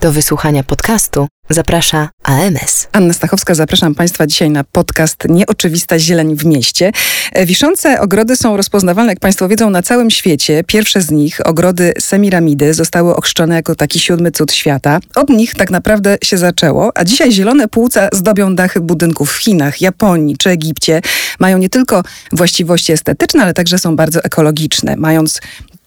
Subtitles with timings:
[0.00, 2.88] Do wysłuchania podcastu zaprasza AMS.
[2.92, 6.92] Anna Stachowska, zapraszam Państwa dzisiaj na podcast Nieoczywista zieleń w mieście.
[7.32, 10.64] E, wiszące ogrody są rozpoznawalne, jak Państwo wiedzą, na całym świecie.
[10.66, 15.00] Pierwsze z nich, ogrody Semiramidy, zostały ochrzczone jako taki siódmy cud świata.
[15.14, 19.80] Od nich tak naprawdę się zaczęło, a dzisiaj zielone płuca zdobią dachy budynków w Chinach,
[19.80, 21.02] Japonii czy Egipcie.
[21.38, 25.40] Mają nie tylko właściwości estetyczne, ale także są bardzo ekologiczne, mając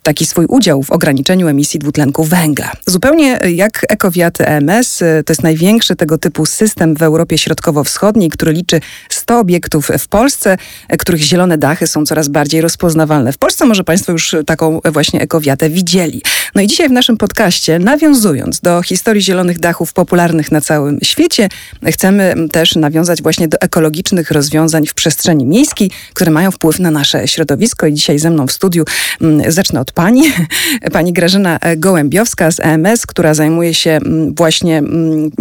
[0.04, 2.71] taki swój udział w ograniczeniu emisji dwutlenku węgla.
[2.85, 8.81] Zupełnie jak ekowiaty EMS, to jest największy tego typu system w Europie Środkowo-Wschodniej, który liczy
[9.09, 10.57] 100 obiektów w Polsce,
[10.99, 13.34] których zielone dachy są coraz bardziej rozpoznawalne.
[13.34, 16.21] W Polsce może Państwo już taką właśnie ekowiatę widzieli.
[16.55, 21.49] No i dzisiaj w naszym podcaście, nawiązując do historii zielonych dachów popularnych na całym świecie,
[21.85, 27.27] chcemy też nawiązać właśnie do ekologicznych rozwiązań w przestrzeni miejskiej, które mają wpływ na nasze
[27.27, 27.88] środowisko.
[27.88, 28.84] I dzisiaj ze mną w studiu
[29.21, 30.23] mm, zacznę od pani,
[30.93, 35.31] pani Grażyna Gołębiowska z EMS, która zajmuje się mm, właśnie mm,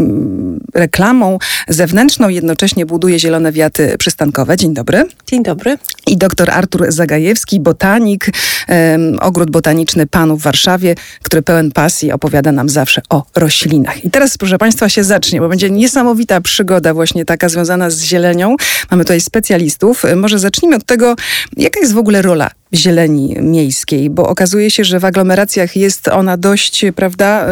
[0.74, 4.56] reklamą zewnętrzną, jednocześnie buduje zielone wiaty przystankowe.
[4.56, 5.06] Dzień dobry.
[5.26, 5.78] Dzień dobry.
[6.06, 8.26] I doktor Artur Zagajewski, botanik,
[8.68, 14.04] um, ogród botaniczny Panów w Warszawie, który pełen pasji opowiada nam zawsze o roślinach.
[14.04, 18.56] I teraz, proszę Państwa, się zacznie, bo będzie niesamowita przygoda właśnie taka związana z zielenią.
[18.90, 20.02] Mamy tutaj specjalistów.
[20.16, 21.16] Może zacznijmy od tego,
[21.56, 26.36] jaka jest w ogóle rola zieleni miejskiej, bo okazuje się, że w aglomeracjach jest ona
[26.36, 27.46] dość, prawda,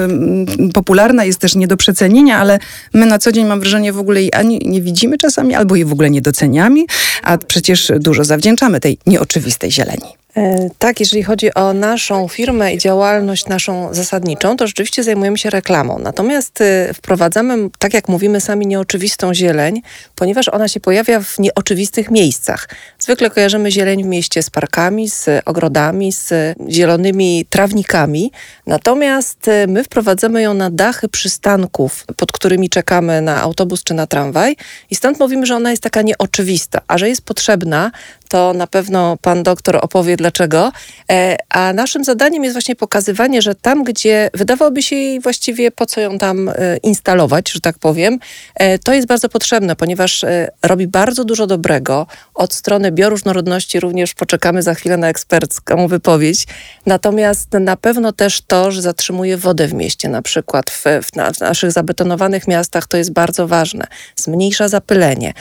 [0.74, 2.58] popularna, jest też nie do przecenienia, ale
[2.94, 5.84] my na co dzień mam wrażenie w ogóle jej ani nie widzimy czasami, albo jej
[5.84, 6.84] w ogóle nie doceniamy,
[7.22, 10.20] a przecież dużo zawdzięczamy tej nieoczywistej zieleni.
[10.36, 15.50] E, tak, jeżeli chodzi o naszą firmę i działalność naszą zasadniczą, to rzeczywiście zajmujemy się
[15.50, 15.98] reklamą.
[15.98, 19.82] Natomiast e, wprowadzamy, tak jak mówimy sami, nieoczywistą zieleń,
[20.14, 22.68] ponieważ ona się pojawia w nieoczywistych miejscach.
[23.00, 26.32] Zwykle kojarzymy zieleń w mieście z parkami, z ogrodami, z
[26.68, 28.32] zielonymi trawnikami.
[28.66, 34.06] Natomiast e, my wprowadzamy ją na dachy przystanków, pod którymi czekamy na autobus czy na
[34.06, 34.56] tramwaj
[34.90, 37.90] i stąd mówimy, że ona jest taka nieoczywista, a że jest potrzebna,
[38.30, 40.72] to na pewno pan doktor opowie dlaczego.
[41.10, 45.86] E, a naszym zadaniem jest właśnie pokazywanie, że tam, gdzie wydawałoby się jej właściwie po
[45.86, 48.18] co ją tam e, instalować, że tak powiem,
[48.54, 50.24] e, to jest bardzo potrzebne, ponieważ
[50.62, 52.06] robi bardzo dużo dobrego.
[52.34, 56.46] Od strony bioróżnorodności również poczekamy za chwilę na ekspercką wypowiedź.
[56.86, 61.32] Natomiast na pewno też to, że zatrzymuje wodę w mieście, na przykład w, w, na,
[61.32, 63.84] w naszych zabetonowanych miastach, to jest bardzo ważne.
[64.16, 65.32] Zmniejsza zapylenie,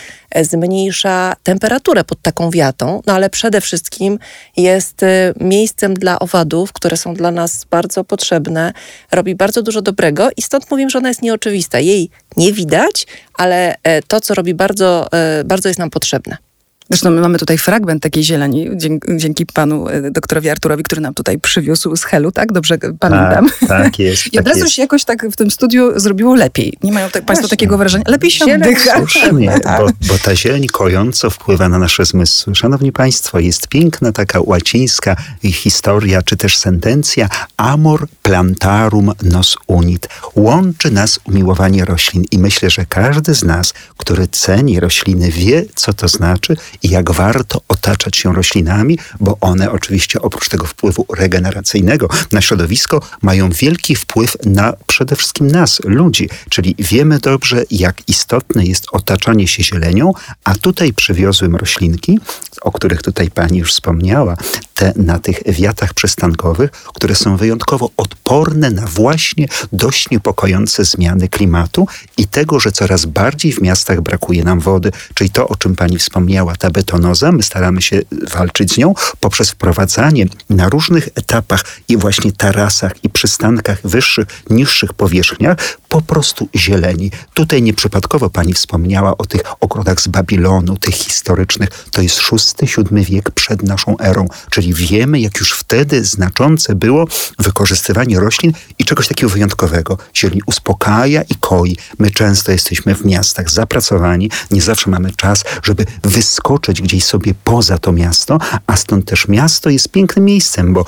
[0.41, 4.19] zmniejsza temperaturę pod taką wiatą, no ale przede wszystkim
[4.57, 8.73] jest y, miejscem dla owadów, które są dla nas bardzo potrzebne,
[9.11, 11.79] robi bardzo dużo dobrego i stąd mówię, że ona jest nieoczywista.
[11.79, 16.48] Jej nie widać, ale e, to, co robi bardzo, e, bardzo jest nam potrzebne.
[16.89, 21.13] Zresztą my mamy tutaj fragment takiej zieleni, dzięki, dzięki panu e, doktorowi Arturowi, który nam
[21.13, 22.51] tutaj przywiózł z Helu, tak?
[22.51, 23.49] Dobrze pamiętam?
[23.59, 24.27] Tak, tak jest.
[24.33, 26.73] I od tak razu się jakoś tak w tym studiu zrobiło lepiej.
[26.83, 28.03] Nie mają tak, państwo takiego wrażenia?
[28.07, 28.97] Lepiej się Zieleń oddycha.
[28.97, 32.55] Słusznie, bo, bo ta zieleń kojąco wpływa na nasze zmysły.
[32.55, 40.07] Szanowni Państwo, jest piękna taka łacińska historia, czy też sentencja amor plantarum nos unit.
[40.35, 45.93] Łączy nas umiłowanie roślin i myślę, że każdy z nas, który ceni rośliny, wie, co
[45.93, 52.09] to znaczy i jak warto otaczać się roślinami, bo one oczywiście oprócz tego wpływu regeneracyjnego
[52.31, 56.29] na środowisko mają wielki wpływ na przede wszystkim nas, ludzi.
[56.49, 60.13] Czyli wiemy dobrze, jak istotne jest otaczanie się zielenią,
[60.43, 62.19] a tutaj przywiozłem roślinki,
[62.61, 64.37] o których tutaj pani już wspomniała,
[64.75, 71.87] te na tych wiatach przystankowych, które są wyjątkowo odporne na właśnie dość niepokojące zmiany klimatu
[72.17, 75.97] i tego, że coraz bardziej w miastach brakuje nam wody, czyli to, o czym pani
[75.97, 81.97] wspomniała, ta betonoza, my staramy się walczyć z nią poprzez wprowadzanie na różnych etapach i
[81.97, 85.57] właśnie tarasach i przystankach wyższych, niższych powierzchniach
[85.89, 87.11] po prostu zieleni.
[87.33, 91.69] Tutaj nieprzypadkowo pani wspomniała o tych ogrodach z Babilonu, tych historycznych.
[91.91, 97.05] To jest VI-VII wiek przed naszą erą, czyli wiemy, jak już wtedy znaczące było
[97.39, 99.97] wykorzystywanie roślin i czegoś takiego wyjątkowego.
[100.15, 101.77] Zieleń uspokaja i koi.
[101.99, 107.77] My często jesteśmy w miastach zapracowani, nie zawsze mamy czas, żeby wyskoczyć gdzieś sobie poza
[107.77, 108.37] to miasto,
[108.67, 110.85] a stąd też miasto jest pięknym miejscem, bo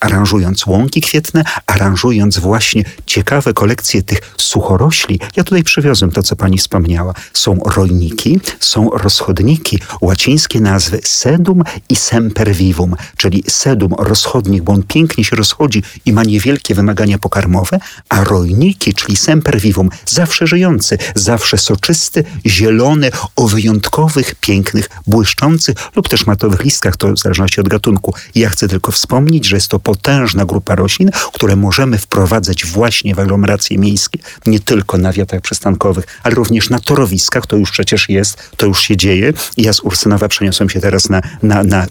[0.00, 5.20] aranżując łąki kwietne, aranżując właśnie ciekawe kolekcje tych suchorośli.
[5.36, 7.14] Ja tutaj przywiozłem to, co pani wspomniała.
[7.32, 15.24] Są rojniki, są rozchodniki, łacińskie nazwy sedum i sempervivum, czyli sedum, rozchodnik, bo on pięknie
[15.24, 22.24] się rozchodzi i ma niewielkie wymagania pokarmowe, a rojniki, czyli sempervivum, zawsze żyjący, zawsze soczysty,
[22.46, 28.14] zielony, o wyjątkowych, pięknych, błyszczących lub też matowych listkach, to w zależności od gatunku.
[28.34, 33.18] Ja chcę tylko wspomnieć, że jest to potężna grupa roślin, które możemy wprowadzać właśnie w
[33.18, 37.46] aglomeracje miejskie, nie tylko na wiatrach przystankowych, ale również na torowiskach.
[37.46, 39.32] To już przecież jest, to już się dzieje.
[39.56, 41.86] I ja z Ursynowa przeniosłem się teraz na, na, na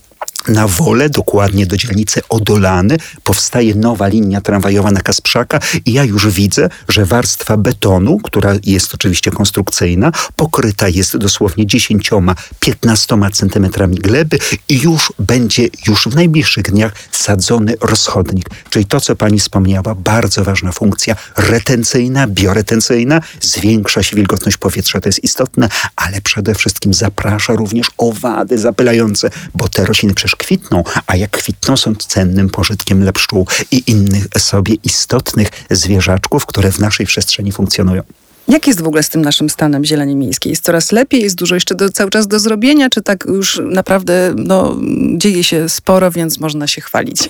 [0.47, 6.27] na wolę, dokładnie do dzielnicy Odolany, powstaje nowa linia tramwajowa na Kasprzaka i ja już
[6.27, 14.39] widzę, że warstwa betonu, która jest oczywiście konstrukcyjna, pokryta jest dosłownie 10-15 centymetrami gleby
[14.69, 18.49] i już będzie już w najbliższych dniach sadzony rozchodnik.
[18.69, 25.09] Czyli to, co pani wspomniała, bardzo ważna funkcja retencyjna, bioretencyjna, zwiększa się wilgotność powietrza, to
[25.09, 31.15] jest istotne, ale przede wszystkim zaprasza również owady zapylające, bo te rośliny przecież kwitną, a
[31.15, 37.05] jak kwitną są cennym pożytkiem dla pszczół i innych sobie istotnych zwierzaczków, które w naszej
[37.05, 38.03] przestrzeni funkcjonują.
[38.47, 40.49] Jak jest w ogóle z tym naszym stanem zieleni miejskiej?
[40.49, 41.21] Jest coraz lepiej?
[41.21, 42.89] Jest dużo jeszcze do, cały czas do zrobienia?
[42.89, 44.77] Czy tak już naprawdę no,
[45.17, 47.29] dzieje się sporo, więc można się chwalić?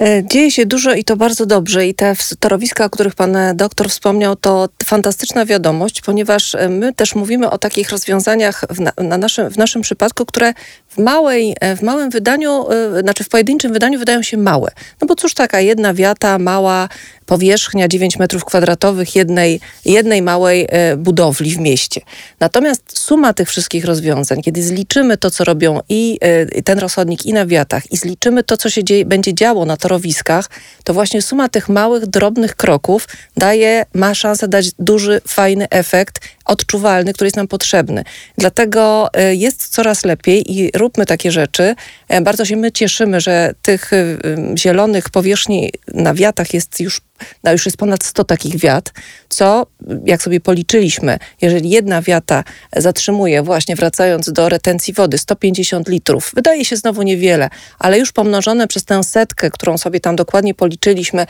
[0.00, 1.86] E, dzieje się dużo i to bardzo dobrze.
[1.86, 6.92] I te torowiska, o których pan e, doktor wspomniał, to fantastyczna wiadomość, ponieważ e, my
[6.92, 10.54] też mówimy o takich rozwiązaniach w, na, na naszym, w naszym przypadku, które
[10.88, 12.66] w, małej, w małym wydaniu,
[13.00, 14.70] znaczy w pojedynczym wydaniu wydają się małe.
[15.00, 16.88] No bo cóż taka jedna wiata, mała
[17.30, 22.00] powierzchnia 9 metrów kwadratowych jednej, jednej małej budowli w mieście.
[22.40, 26.18] Natomiast suma tych wszystkich rozwiązań, kiedy zliczymy to, co robią i
[26.64, 30.50] ten rozchodnik i na wiatach i zliczymy to, co się dzieje, będzie działo na torowiskach,
[30.84, 37.12] to właśnie suma tych małych, drobnych kroków daje, ma szansę dać duży, fajny efekt, odczuwalny,
[37.12, 38.04] który jest nam potrzebny.
[38.38, 41.74] Dlatego e, jest coraz lepiej i róbmy takie rzeczy.
[42.08, 44.16] E, bardzo się my cieszymy, że tych e,
[44.58, 47.00] zielonych powierzchni na wiatach jest już
[47.44, 48.92] no już jest ponad 100 takich wiat,
[49.28, 49.66] co
[50.04, 52.44] jak sobie policzyliśmy, jeżeli jedna wiata
[52.76, 58.68] zatrzymuje właśnie wracając do retencji wody 150 litrów, wydaje się znowu niewiele, ale już pomnożone
[58.68, 61.26] przez tę setkę, którą sobie tam dokładnie policzyliśmy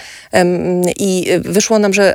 [0.97, 2.15] i wyszło nam, że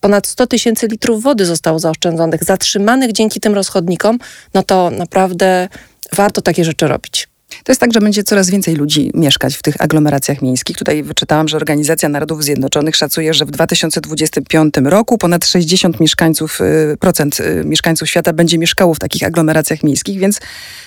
[0.00, 4.18] ponad 100 tysięcy litrów wody zostało zaoszczędzonych, zatrzymanych dzięki tym rozchodnikom,
[4.54, 5.68] no to naprawdę
[6.12, 7.28] warto takie rzeczy robić.
[7.48, 10.76] To jest tak, że będzie coraz więcej ludzi mieszkać w tych aglomeracjach miejskich.
[10.76, 16.96] Tutaj wyczytałam, że Organizacja Narodów Zjednoczonych szacuje, że w 2025 roku ponad 60 mieszkańców, y,
[17.00, 20.40] procent y, mieszkańców świata będzie mieszkało w takich aglomeracjach miejskich, więc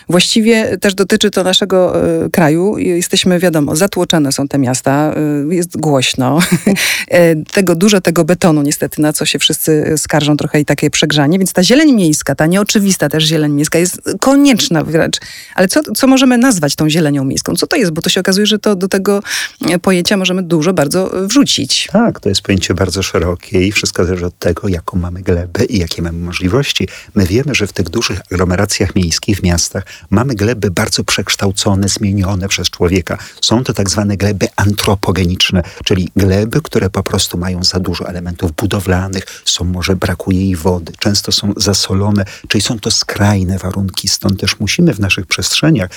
[0.09, 2.77] właściwie też dotyczy to naszego y, kraju.
[2.77, 5.15] Jesteśmy, wiadomo, zatłoczone są te miasta,
[5.49, 6.39] jest głośno.
[7.53, 11.53] tego dużo tego betonu niestety, na co się wszyscy skarżą, trochę i takie przegrzanie, więc
[11.53, 15.17] ta zieleń miejska, ta nieoczywista też zieleń miejska jest konieczna wręcz.
[15.55, 17.55] Ale co, co możemy nazwać nazwać tą zielenią miejską.
[17.55, 17.91] Co to jest?
[17.91, 19.21] Bo to się okazuje, że to do tego
[19.69, 21.87] e, pojęcia możemy dużo bardzo wrzucić.
[21.91, 25.79] Tak, to jest pojęcie bardzo szerokie i wszystko zależy od tego, jaką mamy glebę i
[25.79, 26.87] jakie mamy możliwości.
[27.15, 32.47] My wiemy, że w tych dużych aglomeracjach miejskich, w miastach, mamy gleby bardzo przekształcone, zmienione
[32.47, 33.17] przez człowieka.
[33.41, 38.51] Są to tak zwane gleby antropogeniczne, czyli gleby, które po prostu mają za dużo elementów
[38.51, 44.07] budowlanych, są może brakuje jej wody, często są zasolone, czyli są to skrajne warunki.
[44.07, 45.89] Stąd też musimy w naszych przestrzeniach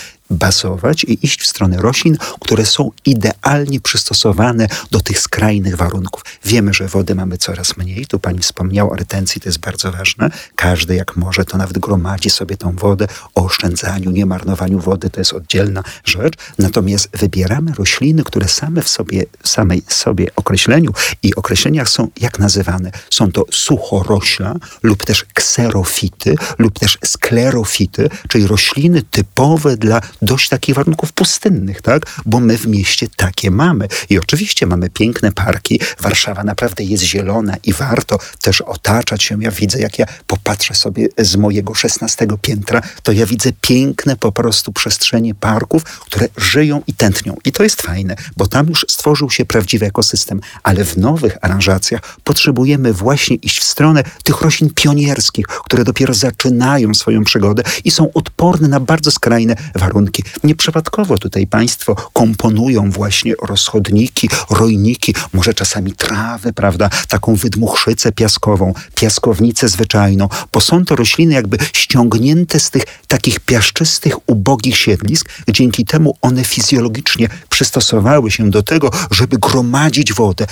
[0.42, 6.24] bazować i iść w stronę roślin, które są idealnie przystosowane do tych skrajnych warunków.
[6.44, 8.06] Wiemy, że wody mamy coraz mniej.
[8.06, 10.30] Tu pani wspomniała o retencji, to jest bardzo ważne.
[10.56, 15.20] Każdy jak może, to nawet gromadzi sobie tą wodę o oszczędzaniu, nie marnowaniu wody, to
[15.20, 16.34] jest oddzielna rzecz.
[16.58, 20.90] Natomiast wybieramy rośliny, które same w sobie, samej sobie określeniu
[21.22, 22.90] i określeniach są jak nazywane?
[23.10, 30.00] Są to suchorośla lub też kserofity lub też sklerofity, czyli rośliny typowe dla
[30.32, 32.06] dość takich warunków pustynnych, tak?
[32.26, 33.88] Bo my w mieście takie mamy.
[34.10, 35.80] I oczywiście mamy piękne parki.
[36.00, 39.36] Warszawa naprawdę jest zielona i warto też otaczać się.
[39.40, 44.32] Ja widzę, jak ja popatrzę sobie z mojego szesnastego piętra, to ja widzę piękne po
[44.32, 47.36] prostu przestrzenie parków, które żyją i tętnią.
[47.44, 50.40] I to jest fajne, bo tam już stworzył się prawdziwy ekosystem.
[50.62, 56.94] Ale w nowych aranżacjach potrzebujemy właśnie iść w stronę tych roślin pionierskich, które dopiero zaczynają
[56.94, 64.28] swoją przygodę i są odporne na bardzo skrajne warunki Nieprzypadkowo tutaj państwo komponują właśnie rozchodniki,
[64.50, 71.58] rojniki, może czasami trawy, prawda, taką wydmuchrzycę piaskową, piaskownicę zwyczajną, bo są to rośliny jakby
[71.72, 75.28] ściągnięte z tych takich piaszczystych, ubogich siedlisk.
[75.48, 80.46] Dzięki temu one fizjologicznie przystosowały się do tego, żeby gromadzić wodę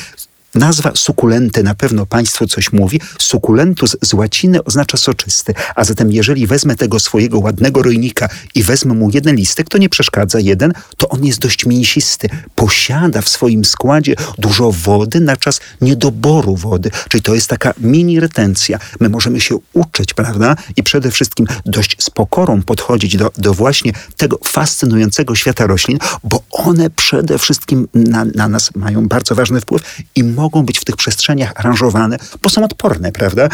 [0.54, 3.00] Nazwa sukulenty na pewno Państwu coś mówi.
[3.18, 5.54] Sukulentus z łaciny oznacza soczysty.
[5.74, 9.88] A zatem jeżeli wezmę tego swojego ładnego rojnika i wezmę mu jeden listek, to nie
[9.88, 12.28] przeszkadza jeden, to on jest dość mięsisty.
[12.54, 16.90] Posiada w swoim składzie dużo wody na czas niedoboru wody.
[17.08, 18.78] Czyli to jest taka mini retencja.
[19.00, 20.56] My możemy się uczyć, prawda?
[20.76, 26.42] I przede wszystkim dość z pokorą podchodzić do, do właśnie tego fascynującego świata roślin, bo
[26.50, 29.82] one przede wszystkim na, na nas mają bardzo ważny wpływ
[30.14, 33.48] i mogą być w tych przestrzeniach aranżowane, bo są odporne, prawda?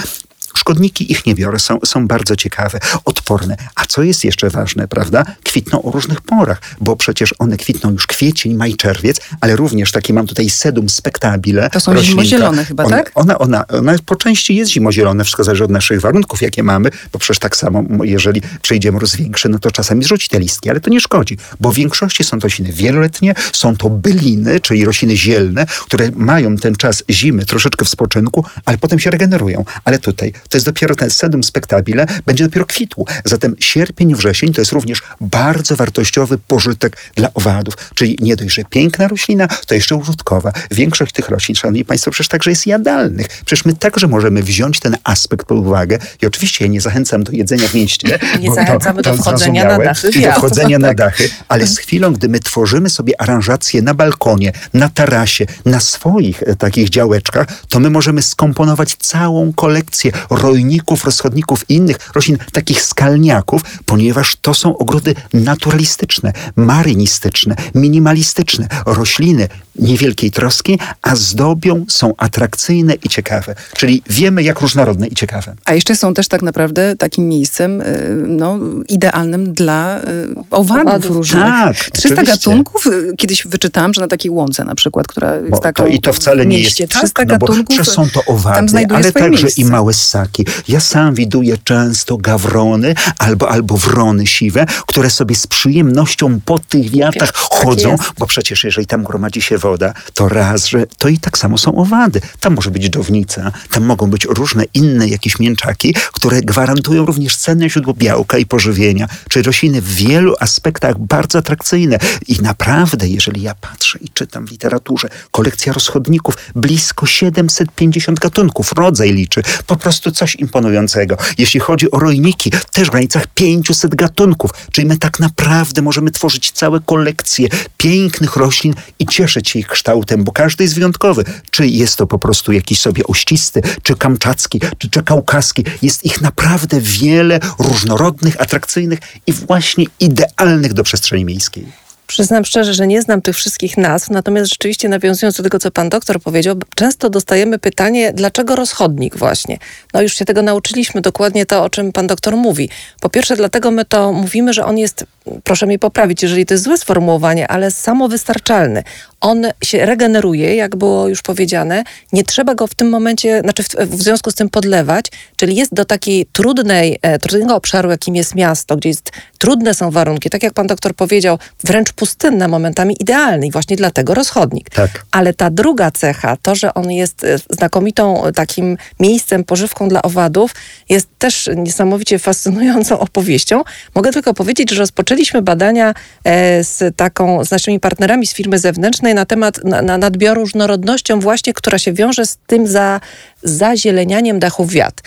[0.57, 3.57] Szkodniki ich nie biorę, są, są bardzo ciekawe, odporne.
[3.75, 5.25] A co jest jeszcze ważne, prawda?
[5.45, 10.13] Kwitną o różnych porach, bo przecież one kwitną już kwiecień, maj, czerwiec, ale również takie
[10.13, 11.71] mam tutaj sedum spectabile.
[11.71, 12.23] To są roślinka.
[12.23, 13.11] zimozielone chyba, ona, tak?
[13.15, 17.19] Ona, ona, ona po części jest zimozielone, wszystko zależy od naszych warunków, jakie mamy, bo
[17.19, 20.91] przecież tak samo, jeżeli przejdzie mróz większy, no to czasami zrzuci te listki, ale to
[20.91, 25.67] nie szkodzi, bo w większości są to rośliny wieloletnie, są to byliny, czyli rośliny zielne,
[25.87, 29.65] które mają ten czas zimy troszeczkę w spoczynku, ale potem się regenerują.
[29.85, 33.07] Ale tutaj to jest dopiero ten sedum spectabile, będzie dopiero kwitł.
[33.25, 37.75] Zatem sierpień, wrzesień to jest również bardzo wartościowy pożytek dla owadów.
[37.95, 40.53] Czyli nie dość, że piękna roślina, to jeszcze użytkowa.
[40.71, 43.29] Większość tych roślin, szanowni państwo, przecież także jest jadalnych.
[43.29, 45.99] Przecież my także możemy wziąć ten aspekt pod uwagę.
[46.23, 48.19] I oczywiście ja nie zachęcam do jedzenia w mieście.
[48.41, 52.29] Nie zachęcamy do wchodzenia na dachy I do wchodzenia na dachy, ale z chwilą, gdy
[52.29, 57.91] my tworzymy sobie aranżację na balkonie, na tarasie, na swoich e, takich działeczkach, to my
[57.91, 65.15] możemy skomponować całą kolekcję rojników, rozchodników i innych roślin, takich skalniaków, ponieważ to są ogrody
[65.35, 68.69] naturalistyczne, marynistyczne, minimalistyczne.
[68.87, 73.55] Rośliny niewielkiej troski, a zdobią, są atrakcyjne i ciekawe.
[73.75, 75.55] Czyli wiemy, jak różnorodne i ciekawe.
[75.65, 77.85] A jeszcze są też tak naprawdę takim miejscem y,
[78.27, 80.03] no, idealnym dla y,
[80.51, 81.11] owadów, Owadów.
[81.17, 81.43] różnych.
[81.43, 82.25] Tak, 300 oczywiście.
[82.33, 82.87] gatunków.
[82.87, 86.01] y, Kiedyś wyczytałam, że na takiej łące na przykład, która jest Bo taką to, I
[86.01, 87.77] to wcale nie mieście, jest 300 tak, no bo gatunków.
[87.77, 89.63] że są to owady, ale także miejsce.
[89.63, 90.26] i małe ssaki.
[90.69, 96.91] Ja sam widuję często gawrony albo, albo wrony siwe, które sobie z przyjemnością po tych
[96.91, 98.03] wiatrach Tak chodzą, jest.
[98.19, 101.75] bo przecież jeżeli tam gromadzi się woda, to raz, że to i tak samo są
[101.75, 102.21] owady.
[102.41, 107.71] Tam może być dżownica, tam mogą być różne inne jakieś mięczaki, które gwarantują również cenne
[107.71, 111.99] źródło białka i pożywienia, czyli rośliny w wielu aspektach bardzo atrakcyjne.
[112.29, 119.13] I naprawdę, jeżeli ja patrzę i czytam w literaturze, kolekcja rozchodników, blisko 750 gatunków, rodzaj
[119.13, 121.17] liczy, po prostu coś imponującego.
[121.39, 126.51] Jeśli chodzi o rojniki, też w granicach 500 gatunków, czyli my tak naprawdę możemy tworzyć
[126.51, 131.25] całe kolekcje pięknych roślin i cieszyć się ich kształtem, bo każdy jest wyjątkowy.
[131.51, 135.65] Czy jest to po prostu jakiś sobie ościsty, czy kamczacki, czy, czy kaukaski.
[135.83, 141.86] Jest ich naprawdę wiele różnorodnych, atrakcyjnych i właśnie idealnych do przestrzeni miejskiej.
[142.07, 145.89] Przyznam szczerze, że nie znam tych wszystkich nazw, natomiast rzeczywiście nawiązując do tego, co pan
[145.89, 149.59] doktor powiedział, często dostajemy pytanie, dlaczego rozchodnik właśnie?
[149.95, 152.69] No już się tego nauczyliśmy, dokładnie to, o czym pan doktor mówi.
[153.01, 155.05] Po pierwsze, dlatego my to mówimy, że on jest,
[155.45, 158.83] proszę mnie poprawić, jeżeli to jest złe sformułowanie, ale samowystarczalny.
[159.21, 161.85] On się regeneruje, jak było już powiedziane.
[162.13, 165.07] Nie trzeba go w tym momencie, znaczy w, w związku z tym podlewać,
[165.37, 169.91] czyli jest do takiej trudnej, e, trudnego obszaru, jakim jest miasto, gdzie jest, trudne są
[169.91, 174.71] warunki, tak jak pan doktor powiedział, wręcz pustynne momentami, idealny i właśnie dlatego rozchodnik.
[174.71, 175.05] Tak.
[175.11, 180.03] Ale ta druga cecha, to, że on jest e, znakomitą e, takim miejscem, pożywką dla
[180.03, 180.55] owadów,
[180.89, 183.63] jest też niesamowicie fascynującą opowieścią.
[183.95, 185.95] Mogę tylko powiedzieć, że rozpoczęliśmy badania
[186.25, 191.21] e, z taką, z naszymi partnerami z firmy zewnętrznej na temat na, na nadbioru różnorodnością
[191.21, 193.01] właśnie, która się wiąże z tym za,
[193.43, 195.03] zazielenianiem dachów wiat.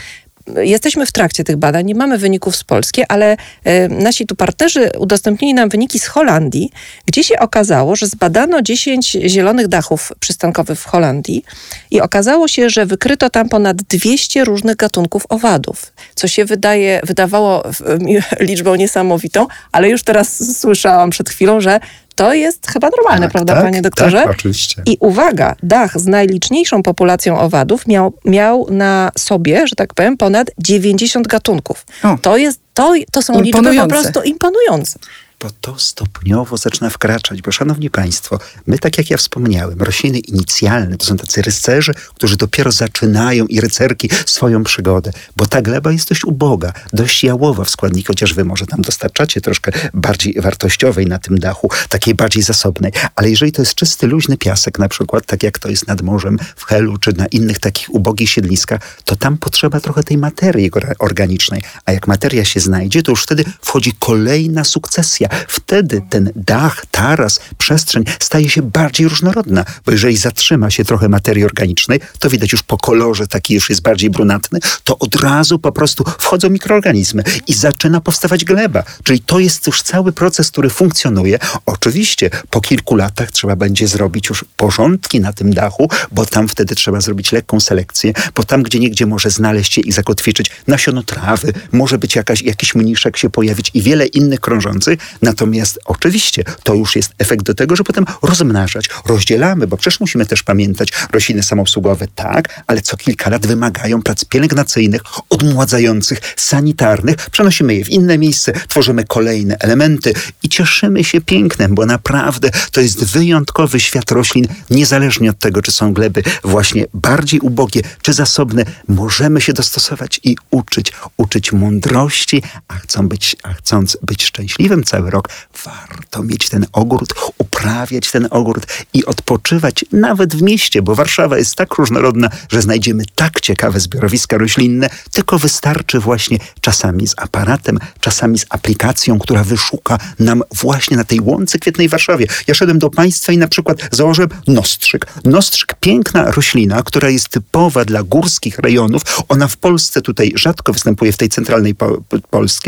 [0.58, 4.92] Jesteśmy w trakcie tych badań, nie mamy wyników z Polski, ale e, nasi tu partnerzy
[4.98, 6.72] udostępnili nam wyniki z Holandii,
[7.06, 11.44] gdzie się okazało, że zbadano 10 zielonych dachów przystankowych w Holandii
[11.92, 17.64] i okazało się, że wykryto tam ponad 200 różnych gatunków owadów, co się wydaje, wydawało
[18.40, 21.80] liczbą niesamowitą, ale już teraz słyszałam przed chwilą, że
[22.20, 24.18] to jest chyba normalne, Tak, prawda, tak, panie doktorze?
[24.18, 24.82] Tak, oczywiście.
[24.86, 30.52] I uwaga, dach z najliczniejszą populacją owadów miał, miał na sobie, że tak powiem, ponad
[30.58, 31.86] 90 gatunków.
[32.04, 32.18] O.
[32.22, 33.90] To, jest, to, to są liczby po Imponujące.
[34.02, 35.00] prostu imponujące.
[35.40, 37.42] Bo to stopniowo zaczyna wkraczać.
[37.42, 42.38] Bo szanowni państwo, my tak jak ja wspomniałem, rośliny inicjalne to są tacy rycerze, którzy
[42.38, 47.70] dopiero zaczynają i rycerki swoją przygodę, bo ta gleba jest dość uboga, dość jałowa w
[47.70, 52.92] składniki, chociaż wy może tam dostarczacie troszkę bardziej wartościowej na tym dachu, takiej bardziej zasobnej.
[53.16, 56.40] Ale jeżeli to jest czysty, luźny piasek na przykład, tak jak to jest nad morzem
[56.56, 60.96] w Helu, czy na innych takich ubogich siedliskach, to tam potrzeba trochę tej materii or-
[61.00, 61.62] organicznej.
[61.86, 67.40] A jak materia się znajdzie, to już wtedy wchodzi kolejna sukcesja, Wtedy ten dach, taras,
[67.58, 72.64] przestrzeń staje się bardziej różnorodna, bo jeżeli zatrzyma się trochę materii organicznej, to widać już
[72.64, 77.54] po kolorze, taki już jest bardziej brunatny, to od razu po prostu wchodzą mikroorganizmy i
[77.54, 78.84] zaczyna powstawać gleba.
[79.04, 81.40] Czyli to jest już cały proces, który funkcjonuje.
[81.66, 86.76] Oczywiście po kilku latach trzeba będzie zrobić już porządki na tym dachu, bo tam wtedy
[86.76, 91.54] trzeba zrobić lekką selekcję, bo tam gdzie niegdzie może znaleźć się i zakotwiczyć nasiono trawy,
[91.72, 95.00] może być jakaś, jakiś mniszek się pojawić i wiele innych krążących.
[95.22, 100.26] Natomiast oczywiście to już jest efekt do tego, że potem rozmnażać, rozdzielamy, bo przecież musimy
[100.26, 107.16] też pamiętać, rośliny samoobsługowe tak, ale co kilka lat wymagają prac pielęgnacyjnych, odmładzających, sanitarnych.
[107.32, 112.82] Przenosimy je w inne miejsce, tworzymy kolejne elementy i cieszymy się pięknem, bo naprawdę to
[112.82, 118.66] jest wyjątkowy świat roślin, niezależnie od tego, czy są gleby właśnie bardziej ubogie, czy zasobne.
[118.88, 125.09] Możemy się dostosować i uczyć, uczyć mądrości, a, chcą być, a chcąc być szczęśliwym cały
[125.10, 125.30] rok,
[125.64, 131.56] warto mieć ten ogród, uprawiać ten ogród i odpoczywać nawet w mieście, bo Warszawa jest
[131.56, 138.40] tak różnorodna, że znajdziemy tak ciekawe zbiorowiska roślinne, tylko wystarczy właśnie czasami z aparatem, czasami
[138.40, 142.28] z aplikacją, która wyszuka nam właśnie na tej łące kwietnej Warszawie.
[142.48, 145.06] Ja szedłem do Państwa i na przykład założyłem nostrzyk.
[145.26, 149.02] Nostrzyk, piękna roślina, która jest typowa dla górskich rejonów.
[149.30, 152.60] Ona w Polsce tutaj rzadko występuje w tej centralnej po Polsce.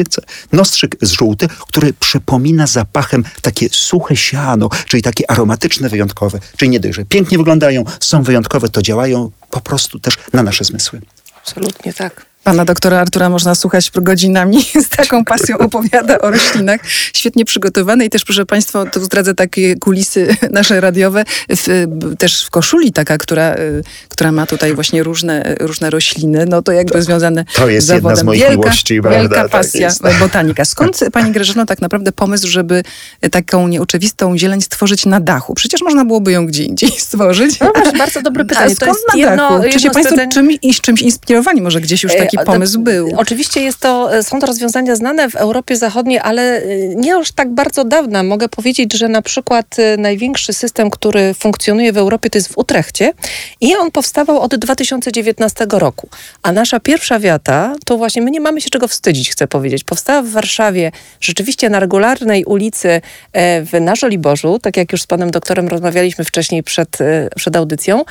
[0.51, 2.30] Nostrzyk z żółty, który przypomina
[2.67, 6.39] zapachem takie suche siano, czyli takie aromatyczne, wyjątkowe.
[6.57, 10.63] Czyli nie dość, że pięknie wyglądają, są wyjątkowe, to działają po prostu też na nasze
[10.63, 11.01] zmysły.
[11.41, 12.31] Absolutnie tak.
[12.43, 16.81] Pana doktora Artura można słuchać godzinami, z taką pasją opowiada o roślinach.
[17.13, 21.85] Świetnie przygotowany i też, proszę Państwa, tu zdradzę takie kulisy nasze radiowe, w,
[22.17, 23.83] też w koszuli taka, która, y,
[24.22, 27.90] która ma tutaj właśnie różne, różne rośliny, no to jakby to, związane to jest z
[27.90, 28.10] zawodem.
[28.10, 30.66] Jedna z moich wielka, miłości, wielka tak pasja tak botanika.
[30.66, 32.84] Skąd Pani Grażyno tak naprawdę pomysł, żeby
[33.32, 35.54] taką nieoczywistą zieleń stworzyć na dachu?
[35.54, 37.60] Przecież można byłoby ją gdzie indziej stworzyć.
[37.60, 38.72] No właśnie, bardzo dobre pytanie.
[38.72, 39.54] A skąd to jest na dachu?
[39.54, 41.62] Jedno, Czy się Państwo czymś, czymś inspirowani?
[41.62, 43.13] Może gdzieś już taki pomysł był.
[43.18, 47.32] Oczywiście jest to, e, są to rozwiązania znane w Europie Zachodniej, ale e, nie już
[47.32, 48.24] tak bardzo dawna.
[48.24, 52.58] Mogę powiedzieć, że na przykład e, największy system, który funkcjonuje w Europie, to jest w
[52.58, 53.13] Utrechcie
[53.62, 56.10] i on powstawał od 2019 roku.
[56.44, 59.84] A nasza pierwsza wiata, to właśnie my nie mamy się czego wstydzić, chcę powiedzieć.
[59.84, 60.91] Powstała w Warszawie
[61.22, 63.01] rzeczywiście na regularnej ulicy
[63.34, 66.98] w Narzoliborzu, tak jak już z panem doktorem rozmawialiśmy wcześniej przed,
[67.36, 68.03] przed audycją.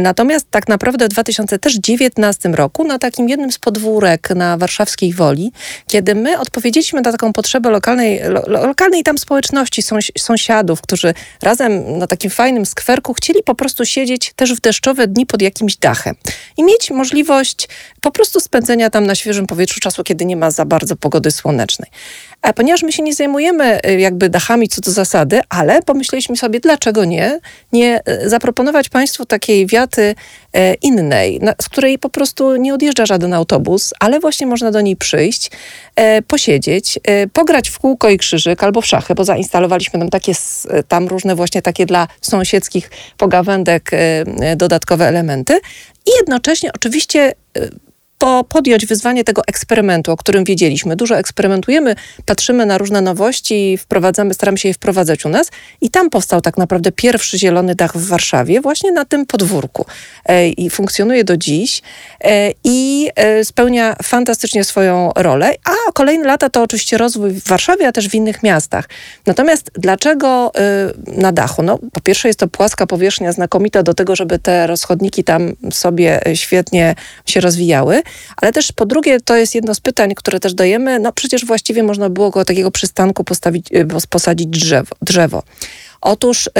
[0.00, 5.52] Natomiast tak naprawdę w 2019 roku na takim jednym z podwórek na warszawskiej Woli,
[5.86, 11.98] kiedy my odpowiedzieliśmy na taką potrzebę lokalnej, lo, lokalnej tam społeczności, sąs sąsiadów, którzy razem
[11.98, 16.14] na takim fajnym skwerku chcieli po prostu siedzieć też w deszczowe dni pod jakimś dachem
[16.56, 17.68] i mieć możliwość
[18.00, 21.90] po prostu spędzenia tam na świeżym powietrzu czasu, kiedy nie ma za bardzo pogody słonecznej.
[22.42, 26.60] A ponieważ my się nie zajmujemy y, jakby dachami co do zasady, ale pomyśleliśmy sobie,
[26.60, 27.40] dlaczego nie,
[27.72, 30.14] nie y, zaproponować Państwu takiej wiaty e,
[30.82, 35.50] innej, z której po prostu nie odjeżdża żaden autobus, ale właśnie można do niej przyjść,
[35.96, 40.32] e, posiedzieć, e, pograć w kółko i krzyżyk albo w szachy, bo zainstalowaliśmy tam takie,
[40.88, 43.90] tam różne właśnie takie dla sąsiedzkich pogawędek
[44.56, 45.60] dodatkowe elementy.
[46.06, 47.32] I jednocześnie oczywiście
[48.18, 50.96] po, podjąć wyzwanie tego eksperymentu, o którym wiedzieliśmy.
[50.96, 51.96] Dużo eksperymentujemy,
[52.26, 55.50] patrzymy na różne nowości, wprowadzamy, staramy się je wprowadzać u nas
[55.80, 59.86] i tam powstał tak naprawdę pierwszy zielony dach w Warszawie, właśnie na tym podwórku.
[60.26, 61.82] E, I funkcjonuje do dziś
[62.20, 67.88] e, i e, spełnia fantastycznie swoją rolę, a kolejne lata to oczywiście rozwój w Warszawie,
[67.88, 68.88] a też w innych miastach.
[69.26, 70.52] Natomiast dlaczego
[71.06, 71.62] na dachu?
[71.62, 76.20] No, po pierwsze jest to płaska powierzchnia znakomita do tego, żeby te rozchodniki tam sobie
[76.34, 76.94] świetnie
[77.26, 78.02] się rozwijały,
[78.36, 81.82] ale też po drugie, to jest jedno z pytań, które też dajemy, no przecież właściwie
[81.82, 84.96] można było go takiego przystanku postawić, y, posadzić drzewo.
[85.02, 85.42] drzewo.
[86.04, 86.50] Otóż y,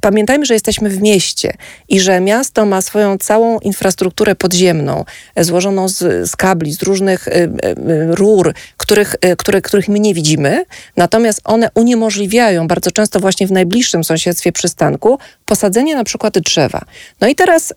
[0.00, 1.52] pamiętajmy, że jesteśmy w mieście
[1.88, 5.04] i że miasto ma swoją całą infrastrukturę podziemną,
[5.40, 5.98] y, złożoną z,
[6.30, 7.46] z, kabli, z różnych y, y,
[7.90, 10.64] y rur, których, y, które, których my nie widzimy,
[10.96, 16.84] natomiast one uniemożliwiają bardzo często właśnie w najbliższym sąsiedztwie przystanku posadzenie na przykład drzewa.
[17.20, 17.74] No i teraz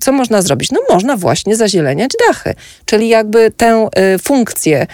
[0.00, 0.70] co można zrobić?
[0.70, 3.88] No można właśnie zazieleniać dachy, czyli jakby tę
[4.22, 4.86] funkcję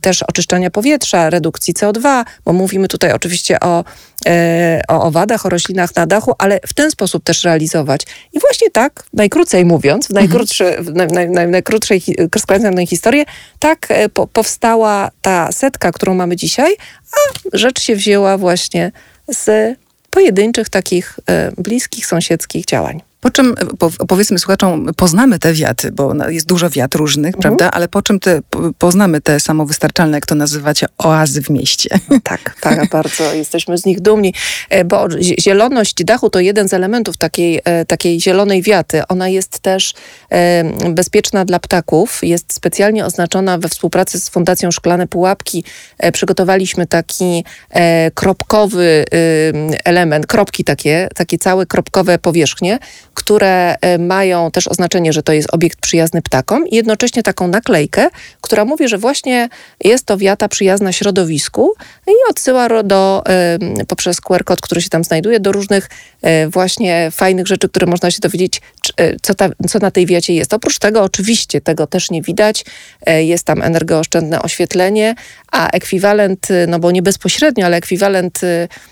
[0.00, 3.84] też oczyszczania powietrza, redukcji CO2, bo mówimy tutaj oczywiście o
[4.88, 8.02] o owadach, o roślinach na dachu, ale w ten sposób też realizować.
[8.32, 10.26] I właśnie tak, najkrócej mówiąc, w, mhm.
[10.26, 12.02] najkrótszy, w naj, naj, naj, najkrótszej,
[12.38, 13.24] składając historię,
[13.58, 16.76] tak e, po, powstała ta setka, którą mamy dzisiaj,
[17.12, 17.16] a
[17.52, 18.92] rzecz się wzięła właśnie
[19.28, 19.76] z
[20.10, 23.02] pojedynczych takich e, bliskich, sąsiedzkich działań.
[23.24, 27.42] Po czym, po, powiedzmy słuchaczom, poznamy te wiaty, bo jest dużo wiat różnych, mhm.
[27.42, 27.70] prawda?
[27.70, 28.40] Ale po czym te,
[28.78, 31.90] poznamy te samowystarczalne, jak to nazywacie, oazy w mieście?
[32.22, 34.34] Tak, tak, bardzo jesteśmy z nich dumni,
[34.70, 39.02] e, bo zieloność dachu to jeden z elementów takiej, e, takiej zielonej wiaty.
[39.08, 39.94] Ona jest też
[40.30, 45.64] e, bezpieczna dla ptaków, jest specjalnie oznaczona we współpracy z Fundacją Szklane Pułapki.
[46.12, 47.44] Przygotowaliśmy taki
[48.14, 49.04] kropkowy
[49.84, 52.78] element, kropki takie, takie całe kropkowe powierzchnie,
[53.14, 58.08] które mają też oznaczenie, że to jest obiekt przyjazny ptakom i jednocześnie taką naklejkę,
[58.40, 59.48] która mówi, że właśnie
[59.84, 61.74] jest to wiata przyjazna środowisku
[62.06, 63.24] i odsyła do,
[63.88, 65.88] poprzez QR kod, który się tam znajduje, do różnych
[66.22, 68.60] e, właśnie fajnych rzeczy, które można się dowiedzieć,
[68.96, 70.54] e, co, ta, co na tej wiacie jest.
[70.54, 72.64] Oprócz tego oczywiście tego też nie widać,
[73.06, 75.14] e, jest tam energooszczędne oświetlenie,
[75.52, 78.40] a ekwiwalent, no bo nie bezpośrednio, ale ekwiwalent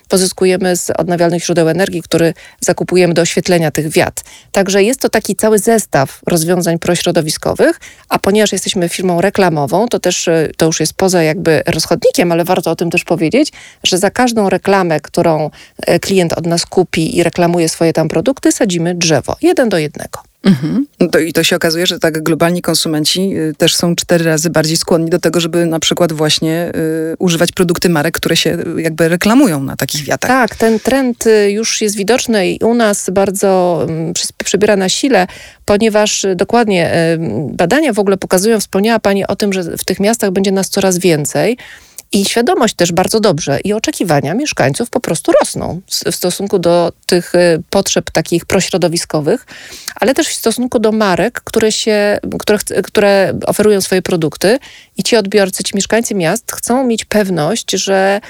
[0.09, 4.12] pozyskujemy z odnawialnych źródeł energii, który zakupujemy do oświetlenia tych wiat.
[4.53, 10.29] Także jest to taki cały zestaw rozwiązań prośrodowiskowych, a ponieważ jesteśmy firmą reklamową, to też
[10.57, 13.53] to już jest poza jakby rozchodnikiem, ale warto o tym też powiedzieć,
[13.85, 15.51] że za każdą reklamę, którą
[15.87, 19.37] e, klient od nas kupi i reklamuje swoje tam produkty, sadzimy drzewo.
[19.43, 20.32] Jeden do jednego.
[20.43, 20.87] Mhm.
[21.11, 24.77] To, I to się okazuje, że tak globalni konsumenci y, też są cztery razy bardziej
[24.77, 26.73] skłonni do tego, żeby na przykład właśnie
[27.13, 30.29] y, używać produkty marek, które się y, jakby reklamują na takich wiatach.
[30.29, 33.87] Tak, ten trend y, już jest widoczny i u nas bardzo
[34.39, 35.27] y, przybiera na sile,
[35.65, 36.93] ponieważ dokładnie
[37.53, 40.99] badania w ogóle pokazują, wspomniała Pani o tym, że w tych miastach będzie nas coraz
[40.99, 41.57] więcej.
[42.13, 47.35] I świadomość też bardzo dobrze i oczekiwania mieszkańców po prostu rosną w stosunku do tych
[47.35, 49.47] y, potrzeb takich prośrodowiskowych,
[49.95, 54.59] ale też w stosunku do marek, które, się, które, które oferują swoje produkty.
[54.97, 58.21] I ci odbiorcy, ci mieszkańcy miast chcą mieć pewność, że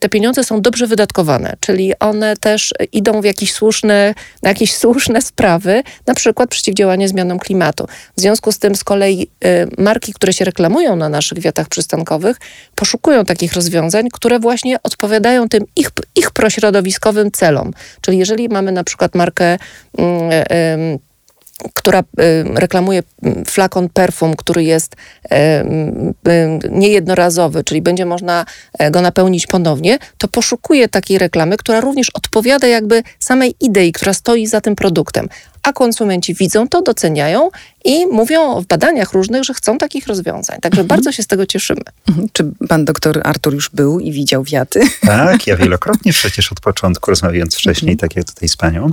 [0.00, 5.22] te pieniądze są dobrze wydatkowane, czyli one też idą w jakieś słuszne, na jakieś słuszne
[5.22, 7.86] sprawy, na przykład przeciwdziałanie zmianom klimatu.
[8.16, 12.36] W związku z tym z kolei y, marki, które się reklamują na naszych wiatach przystankowych,
[12.74, 17.70] poszukują takich rozwiązań, które właśnie odpowiadają tym ich, ich prośrodowiskowym celom.
[18.00, 20.02] Czyli jeżeli mamy na przykład markę y,
[20.54, 21.09] y,
[21.74, 22.04] która y,
[22.54, 25.36] reklamuje mm, flakon perfum, który jest y,
[26.30, 28.44] y, niejednorazowy, czyli będzie można
[28.78, 34.14] e, go napełnić ponownie, to poszukuje takiej reklamy, która również odpowiada jakby samej idei, która
[34.14, 35.28] stoi za tym produktem
[35.62, 37.50] a konsumenci widzą to, doceniają
[37.84, 40.58] i mówią w badaniach różnych, że chcą takich rozwiązań.
[40.60, 40.86] Także mhm.
[40.86, 41.80] bardzo się z tego cieszymy.
[42.08, 42.28] Mhm.
[42.32, 44.80] Czy pan doktor Artur już był i widział wiaty?
[45.20, 47.98] Tak, ja wielokrotnie przecież od początku, rozmawiając wcześniej, mhm.
[47.98, 48.90] tak jak tutaj z panią,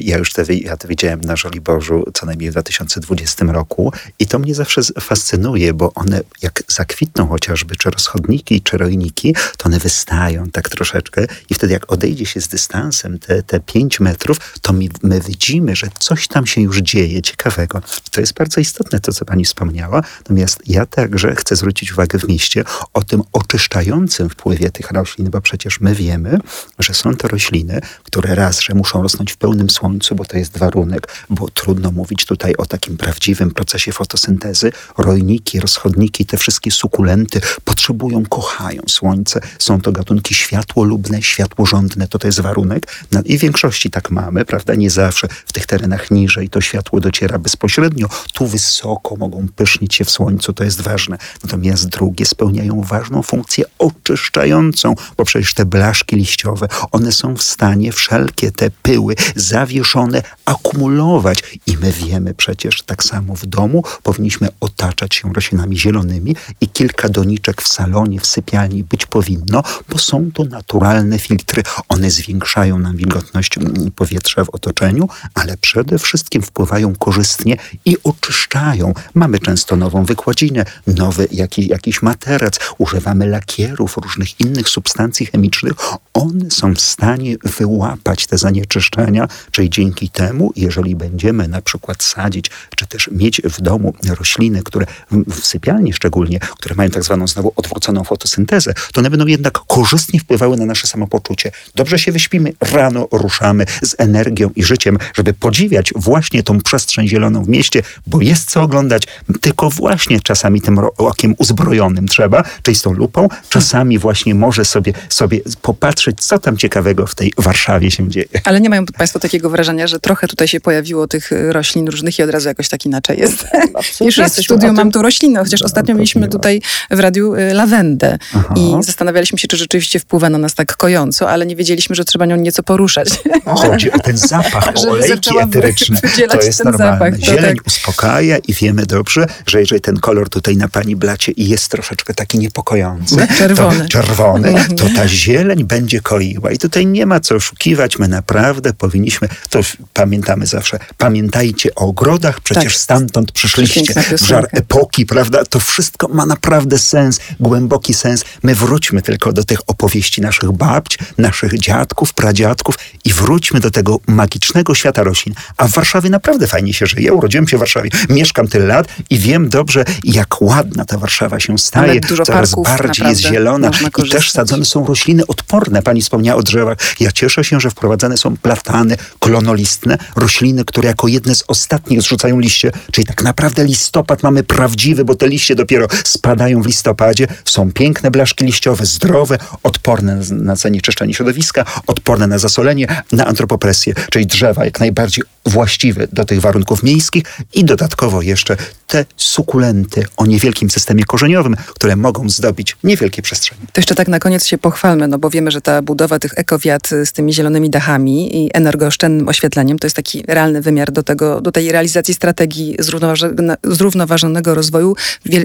[0.00, 4.54] ja już te wiaty widziałem na Żoliborzu co najmniej w 2020 roku i to mnie
[4.54, 10.68] zawsze fascynuje, bo one jak zakwitną chociażby, czy rozchodniki, czy rojniki, to one wystają tak
[10.68, 15.20] troszeczkę i wtedy jak odejdzie się z dystansem te, te 5 metrów, to my, my
[15.20, 17.80] widzimy, że coś tam się już dzieje ciekawego.
[18.10, 20.02] To jest bardzo istotne, to co pani wspomniała.
[20.18, 25.40] Natomiast ja także chcę zwrócić uwagę w mieście o tym oczyszczającym wpływie tych roślin, bo
[25.40, 26.38] przecież my wiemy,
[26.78, 30.58] że są to rośliny, które raz, że muszą rosnąć w pełnym słońcu, bo to jest
[30.58, 34.72] warunek, bo trudno mówić tutaj o takim prawdziwym procesie fotosyntezy.
[34.98, 39.40] Rojniki, rozchodniki, te wszystkie sukulenty potrzebują, kochają słońce.
[39.58, 42.86] Są to gatunki światłolubne, światłożądne, to to jest warunek.
[43.12, 44.74] No I w większości tak mamy, prawda?
[44.74, 50.04] Nie zawsze w tych terenach niżej to światło dociera bezpośrednio, tu wysoko mogą pysznić się
[50.04, 51.18] w słońcu, to jest ważne.
[51.44, 57.92] Natomiast drugie spełniają ważną funkcję oczyszczającą, bo przecież te blaszki liściowe, one są w stanie
[57.92, 65.14] wszelkie te pyły zawieszone akumulować i my wiemy przecież tak samo w domu powinniśmy otaczać
[65.14, 70.44] się roślinami zielonymi i kilka doniczek w salonie, w sypialni być powinno, bo są to
[70.44, 71.62] naturalne filtry.
[71.88, 73.58] One zwiększają nam wilgotność
[73.96, 78.94] powietrza w otoczeniu, ale przede przede wszystkim wpływają korzystnie i oczyszczają.
[79.14, 85.72] Mamy często nową wykładzinę, nowy jakiś, jakiś materac, używamy lakierów, różnych innych substancji chemicznych.
[86.14, 92.50] One są w stanie wyłapać te zanieczyszczenia, czyli dzięki temu, jeżeli będziemy na przykład sadzić,
[92.76, 97.52] czy też mieć w domu rośliny, które w sypialni szczególnie, które mają tak zwaną znowu
[97.56, 101.52] odwróconą fotosyntezę, to one będą jednak korzystnie wpływały na nasze samopoczucie.
[101.74, 107.44] Dobrze się wyśpimy, rano ruszamy z energią i życiem, żeby podziwiać właśnie tą przestrzeń zieloną
[107.44, 109.02] w mieście, bo jest co oglądać,
[109.40, 114.92] tylko właśnie czasami tym okiem uzbrojonym trzeba, czyli z tą lupą, czasami właśnie może sobie,
[115.08, 118.28] sobie popatrzeć, co tam ciekawego w tej Warszawie się dzieje.
[118.44, 122.18] Ale nie mają Państwo takiego wrażenia, że trochę tutaj się pojawiło tych y, roślin różnych
[122.18, 123.46] i od razu jakoś tak inaczej jest.
[124.06, 128.18] Już raz w studiu mam tu roślinę, chociaż ostatnio mieliśmy tutaj w radiu y, lawendę
[128.34, 128.54] Aha.
[128.56, 132.26] i zastanawialiśmy się, czy rzeczywiście wpływa na nas tak kojąco, ale nie wiedzieliśmy, że trzeba
[132.26, 133.08] nią nieco poruszać.
[133.44, 135.30] Chodzi o ten zapach, o olejki
[135.68, 136.92] eteryczne To jest normalne.
[136.92, 137.66] zapach, Zieleń tak.
[137.66, 142.38] uspokaja i wiemy dobrze, że jeżeli ten kolor tutaj na pani blacie jest troszeczkę taki
[142.38, 143.80] niepokojący, Czerwony.
[143.80, 146.50] To, czerwony, to ta zieleń będzie koiła.
[146.50, 147.98] I tutaj nie ma co oszukiwać.
[147.98, 149.60] My naprawdę powinniśmy, to
[149.94, 152.82] pamiętamy zawsze, pamiętajcie o ogrodach, przecież Tak.
[152.82, 153.94] stamtąd przyszliście.
[154.18, 155.44] W żar epoki, prawda?
[155.44, 158.24] To wszystko ma naprawdę sens, głęboki sens.
[158.42, 164.00] My wróćmy tylko do tych opowieści naszych babć, naszych dziadków, pradziadków i wróćmy do tego
[164.06, 165.34] magicznego świata roślin.
[165.58, 167.12] A w Warszawie naprawdę fajnie się żyje.
[167.12, 171.58] Urodziłem się w Warszawie, mieszkam tyle lat i wiem dobrze, jak ładna ta Warszawa się
[171.58, 172.00] staje.
[172.24, 173.70] Coraz bardziej jest zielona
[174.06, 175.82] i też sadzone są rośliny odporne.
[175.82, 176.78] Pani wspomniała o drzewach.
[177.00, 182.38] Ja cieszę się, że wprowadzane są platany klonolistne, rośliny, które jako jedne z ostatnich zrzucają
[182.38, 182.70] liście.
[182.92, 187.26] Czyli tak naprawdę listopad mamy prawdziwy, bo te liście dopiero spadają w listopadzie.
[187.44, 193.94] Są piękne blaszki liściowe, zdrowe, odporne na- na zanieczyszczenie środowiska, odporne na zasolenie, na antropopresję.
[194.10, 197.22] Czyli drzewa jak najbardziej właściwe do tych warunków miejskich
[197.54, 198.56] i dodatkowo jeszcze
[198.86, 203.60] te sukulenty o niewielkim systemie korzeniowym, które mogą zdobić niewielkie przestrzenie.
[203.72, 206.92] To jeszcze tak na koniec się pochwalmy, no bo wiemy, że ta budowa tych ekowiat
[206.92, 211.40] y, z tymi zielonymi dachami i energooszczędnym oświetleniem to jest taki realny wymiar do, tego,
[211.40, 214.94] do tej realizacji strategii zrównoważone- zrównoważonego rozwoju.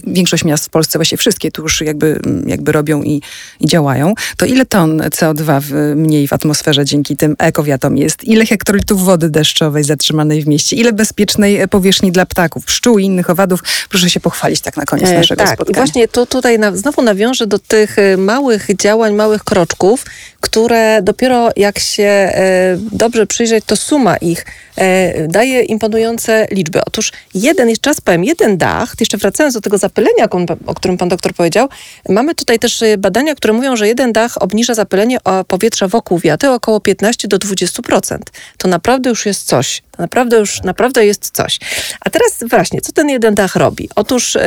[0.08, 3.22] Większość miast w Polsce, właściwie wszystkie tu już jakby, mm, jakby robią i,
[3.60, 4.14] i działają.
[4.38, 8.24] To ile ton CO2 w, mniej w atmosferze dzięki tym ekowiatom jest?
[8.24, 10.76] Ile hektolitów wody deszczowej zatrzymanej w mieście?
[10.76, 13.64] Ile bezpiecznej e, powierzchni dla ptaków, pszczół i innych owadów?
[13.90, 15.72] Proszę się pochwalić tak na koniec E, naszego tak, spotkania.
[15.72, 20.06] i właśnie tu, tutaj na, znowu nawiążę do tych e, małych działań, małych kroczków,
[20.44, 26.80] które dopiero jak się e, dobrze przyjrzeć, to suma ich e, daje imponujące liczby.
[26.86, 30.26] Otóż jeden, jeszcze raz powiem, jeden dach, jeszcze wracając do tego zapylenia,
[30.66, 31.70] o- którym pan doktor powiedział,
[32.10, 36.50] mamy tutaj też e, badania, które mówią, że jeden dach obniża zapylenie powietrza wokół wiaty
[36.50, 38.18] około 15 do 20%.
[38.58, 39.82] To naprawdę już jest coś.
[39.92, 41.60] To naprawdę już naprawdę jest coś.
[42.02, 43.90] A teraz właśnie, co ten jeden dach robi?
[43.96, 44.38] Otóż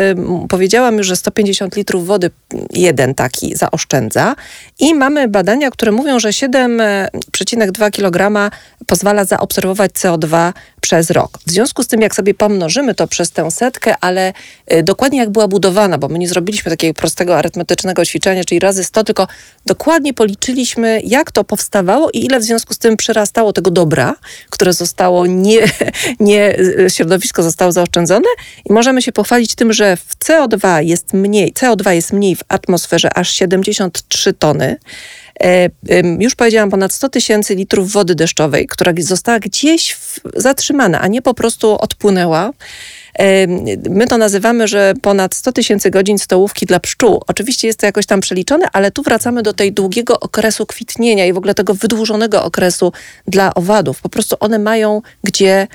[0.48, 2.30] powiedziałam już, że 150 litrów wody
[2.72, 4.37] jeden taki zaoszczędza
[4.78, 8.51] i mamy badania, które mówią, że 7,2 kg
[8.87, 11.38] pozwala zaobserwować CO2 przez rok.
[11.46, 14.33] W związku z tym, jak sobie pomnożymy to przez tę setkę, ale
[14.72, 18.85] y, dokładnie jak była budowana, bo my nie zrobiliśmy takiego prostego arytmetycznego ćwiczenia, czyli razy
[18.85, 19.27] 100, tylko
[19.66, 24.14] dokładnie policzyliśmy, jak to powstawało i ile w związku z tym przyrastało tego dobra,
[24.51, 25.61] które zostało nie,
[26.20, 28.29] nie y, środowisko zostało zaoszczędzone
[28.70, 33.18] i możemy się pochwalić tym, że w CO2 jest mniej, CO2 jest mniej w atmosferze
[33.18, 34.77] aż 73 tony.
[35.40, 35.68] E,
[36.18, 39.96] Już powiedziałam, ponad 100 tysięcy litrów wody deszczowej, która została gdzieś
[40.37, 42.51] zatrzymana, a nie po prostu odpłynęła.
[43.90, 47.22] My to nazywamy, że ponad 100 tysięcy godzin stołówki dla pszczół.
[47.27, 51.33] Oczywiście jest to jakoś tam przeliczone, ale tu wracamy do tej długiego okresu kwitnienia i
[51.33, 52.92] w ogóle tego wydłużonego okresu
[53.27, 54.01] dla owadów.
[54.03, 55.66] Po prostu one mają gdzie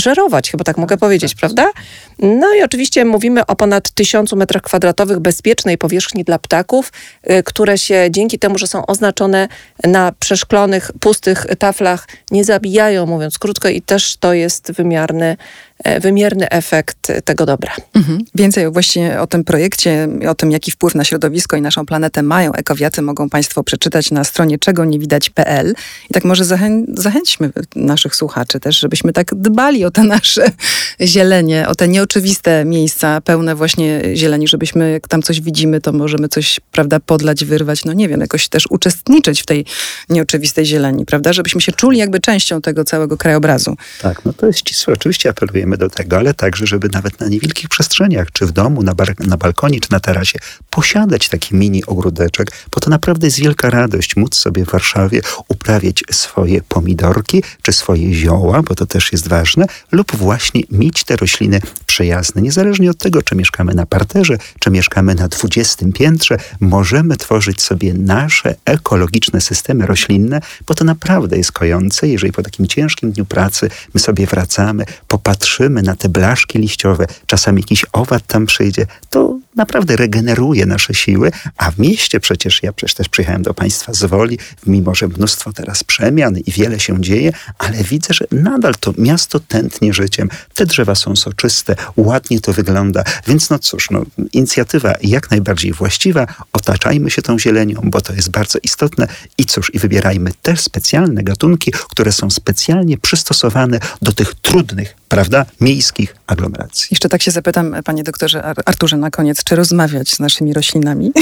[0.00, 1.70] żerować, chyba tak mogę powiedzieć, prawda?
[2.18, 6.92] No i oczywiście mówimy o ponad tysiącu metrach kwadratowych bezpiecznej powierzchni dla ptaków,
[7.30, 9.48] y, które się dzięki temu, że są oznaczone
[9.84, 16.48] na przeszklonych, pustych taflach, nie zabijają, mówiąc krótko, i też to jest wymierny, e, wymierny
[16.48, 17.72] efekt tego dobra.
[17.94, 18.18] Mhm.
[18.34, 22.52] Więcej właśnie o tym projekcie, o tym, jaki wpływ na środowisko i naszą planetę mają
[22.52, 25.74] ekowiaty, mogą Państwo przeczytać na stronie czego nie widać.pl.
[26.10, 30.50] I tak może zachę zachęćmy naszych słuchaczy też, żebyśmy tak dbali o te nasze
[31.00, 36.28] zielenie, o te nieoczywiste miejsca pełne właśnie zieleni, żebyśmy jak tam coś widzimy, to możemy
[36.28, 39.64] coś, prawda, podlać, wyrwać, no nie wiem, jakoś też uczestniczyć w tej
[40.08, 43.76] nieoczywistej zieleni, prawda, żebyśmy się czuli jakby częścią tego całego krajobrazu.
[44.02, 44.94] Tak, no to jest ścisłe.
[44.94, 45.28] Oczywiście
[45.66, 48.94] apelujemy do tego, ale także, żeby nawet na niewielkich przestrzeniach, czy w domu, na,
[49.26, 50.38] na balkonie, czy na tarasie,
[50.70, 56.04] posiadać taki mini ogródeczek, bo to naprawdę jest wielka radość móc sobie w Warszawie uprawiać
[56.10, 61.60] swoje pomidorki, czy swoje zioła, bo to też jest ważne, lub właśnie mieć te rośliny
[61.86, 62.42] przyjazne.
[62.42, 67.94] Niezależnie od tego, czy mieszkamy na parterze, czy mieszkamy na 20 piętrze, możemy tworzyć sobie
[67.94, 73.70] nasze ekologiczne systemy roślinne, bo to naprawdę jest kojące, jeżeli po takim ciężkim dniu pracy
[73.94, 79.96] my sobie wracamy, popatrzymy na te blaszki liściowe, czasami jakiś owad tam przyjdzie, to naprawdę
[79.96, 84.38] regeneruje nasze siły, a w mieście przecież, ja przecież też przyjechałem do Państwa z Woli,
[84.66, 89.40] mimo że mnóstwo teraz przemian i wiele się dzieje, ale widzę, że nadal to miasto
[89.40, 90.28] tętnie życiem.
[90.54, 96.26] Te drzewa są soczyste, ładnie to wygląda, więc no cóż, no, inicjatywa jak najbardziej właściwa,
[96.52, 101.22] otaczajmy się tą zielenią, bo to jest bardzo istotne i cóż, i wybierajmy też specjalne
[101.22, 106.86] gatunki, które są specjalnie przystosowane do tych trudnych, prawda, miejskich aglomeracji.
[106.90, 111.12] Jeszcze tak się zapytam, panie doktorze Ar- Arturze, na koniec, jeszcze rozmawiać z naszymi roślinami?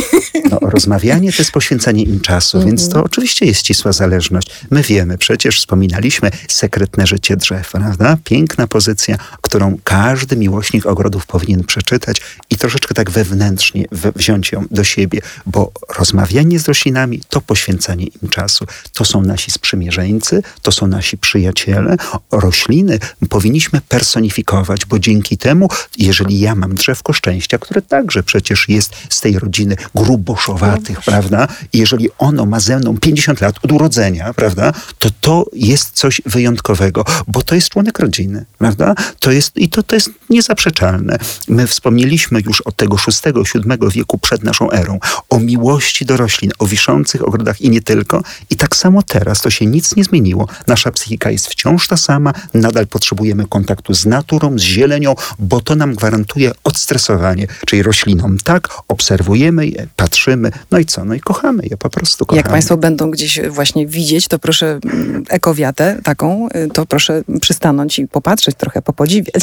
[0.50, 3.04] No, rozmawianie to jest poświęcanie im czasu, więc to Mhm.
[3.04, 4.50] oczywiście jest ścisła zależność.
[4.70, 8.16] My wiemy, przecież wspominaliśmy sekretne życie drzew, prawda?
[8.24, 12.20] Piękna pozycja, którą każdy miłośnik ogrodów powinien przeczytać
[12.50, 18.06] i troszeczkę tak wewnętrznie we- wziąć ją do siebie, bo rozmawianie z roślinami to poświęcanie
[18.22, 18.64] im czasu.
[18.92, 21.96] To są nasi sprzymierzeńcy, to są nasi przyjaciele.
[22.32, 28.92] Rośliny powinniśmy personifikować, bo dzięki temu, jeżeli ja mam drzewko szczęścia, które także przecież jest
[29.08, 31.48] z tej rodziny gruboszowatych, prawda?
[31.72, 34.72] I jeżeli ono ma ze mną 50 lat od urodzenia, prawda?
[34.98, 38.94] To to jest coś wyjątkowego, bo to jest członek rodziny, prawda?
[39.20, 41.18] To jest, i to, to jest niezaprzeczalne.
[41.48, 44.98] My wspomnieliśmy już od tego VI-VII wieku przed naszą erą
[45.30, 48.22] o miłości do roślin, o wiszących ogrodach i nie tylko.
[48.50, 50.48] I tak samo teraz to się nic nie zmieniło.
[50.66, 55.74] Nasza psychika jest wciąż ta sama, nadal potrzebujemy kontaktu z naturą, z zielenią, bo to
[55.74, 57.46] nam gwarantuje odstresowanie.
[57.66, 61.04] Czyli roślinom tak, obserwujemy je, patrzymy, no i co?
[61.04, 62.36] No i kochamy je, po prostu kochamy.
[62.36, 67.98] Jak Państwo będą gdzieś właśnie widzieć, to proszę mm, ekowiatę taką, y, to proszę przystanąć
[67.98, 69.42] i popatrzeć, trochę popodziwiać.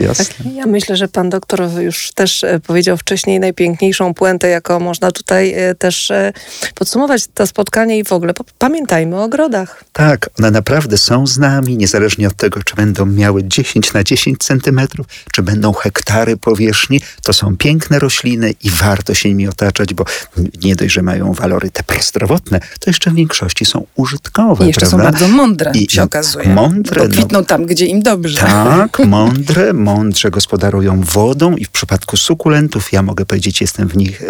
[0.00, 0.34] Jasne.
[0.54, 5.52] Ja myślę, że pan doktor już też e, powiedział wcześniej najpiękniejszą puentę, jaką można tutaj
[5.54, 6.32] e, też e,
[6.74, 9.84] podsumować to spotkanie i w ogóle pamiętajmy o ogrodach.
[9.92, 14.38] Tak, one naprawdę są z nami, niezależnie od tego, czy będą miały 10 na 10
[14.38, 17.00] centymetrów, czy będą hektary powierzchni.
[17.22, 20.04] To są piękne rośliny i warto się nimi otaczać, bo
[20.64, 24.86] nie dość, że mają walory te prozdrowotne, to jeszcze w większości są użytkowe, I jeszcze
[24.86, 25.18] są prawda?
[25.18, 26.48] bardzo mądre, I- się no, okazuje.
[26.48, 27.14] mądre, Bo no.
[27.14, 28.38] kwitną tam, gdzie im dobrze.
[28.40, 34.22] Tak, mądre, mądrze gospodarują wodą i w przypadku sukulentów, ja mogę powiedzieć, jestem w nich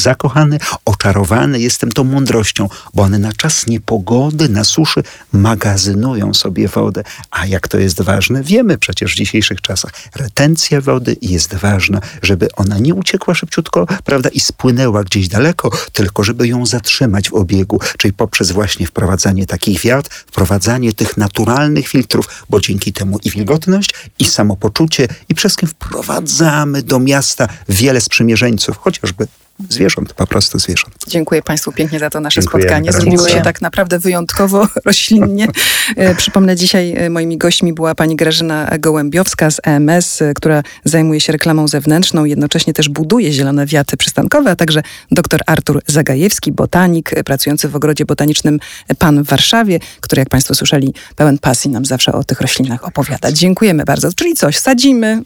[0.00, 7.02] zakochany, oczarowany jestem tą mądrością, bo one na czas niepogody, na suszy magazynują sobie wodę.
[7.30, 9.92] A jak to jest ważne, wiemy przecież w dzisiejszych czasach.
[10.16, 16.24] Retencja wody jest ważna, żeby ona nie uciekła szybciutko, prawda, i spłynęła gdzieś daleko, tylko
[16.24, 22.44] żeby ją zatrzymać w obiegu, czyli poprzez właśnie wprowadzanie takich wiatr, wprowadzanie tych naturalnych filtrów,
[22.50, 28.76] bo dzięki temu i wilgotność, i samopoczucie, i przede wszystkim wprowadzamy do miasta wiele sprzymierzeńców,
[28.76, 29.26] chociażby
[29.68, 30.94] zwierząt, po prostu zwierząt.
[31.08, 32.92] Dziękuję Państwu pięknie za to nasze Dziękujemy spotkanie.
[32.92, 33.44] Zrobiło się Dziękuję.
[33.44, 35.48] tak naprawdę wyjątkowo roślinnie.
[35.96, 41.20] E, Przypomnę, dzisiaj e, moimi gośćmi była pani Grażyna Gołębiowska z EMS, e, która zajmuje
[41.20, 47.10] się reklamą zewnętrzną, jednocześnie też buduje zielone wiaty przystankowe, a także dr Artur Zagajewski, botanik,
[47.24, 48.58] pracujący w ogrodzie botanicznym
[48.98, 53.32] Pan w Warszawie, który, jak Państwo słyszeli, pełen pasji nam zawsze o tych roślinach opowiada.
[53.32, 54.12] Dziękujemy bardzo.
[54.12, 55.22] Czyli coś, sadzimy,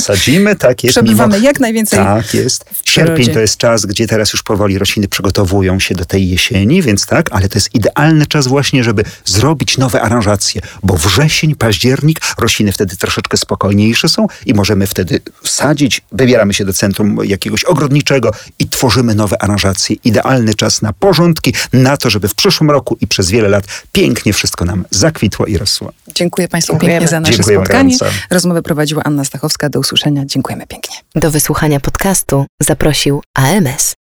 [0.00, 0.94] Sadzimy, tak jest.
[0.96, 2.64] przebywamy mimo- jak najwięcej Tak jest.
[2.84, 7.06] Sierpień to jest czas, gdzie teraz już powoli rośliny przygotowują się do tej jesieni, więc
[7.06, 12.72] tak, ale to jest idealny czas właśnie, żeby zrobić nowe aranżacje, bo wrzesień, październik, rośliny
[12.72, 18.68] wtedy troszeczkę spokojniejsze są i możemy wtedy sadzić, wybieramy się do centrum jakiegoś ogrodniczego i
[18.68, 19.96] tworzymy nowe aranżacje.
[20.04, 24.32] Idealny czas na porządki, na to, żeby w przyszłym roku i przez wiele lat pięknie
[24.32, 25.92] wszystko nam zakwitło i rosło.
[26.14, 26.92] Dziękuję Państwu Dziękujemy.
[26.98, 27.98] pięknie za nasze Dziękujemy spotkanie.
[27.98, 28.16] gorąco.
[28.30, 29.68] Rozmowę prowadziła Anna Stachowska.
[29.68, 30.22] Do usłyszenia.
[30.26, 30.96] Dziękujemy pięknie.
[31.14, 33.94] Do wysłuchania podcastu zaprosił AMS.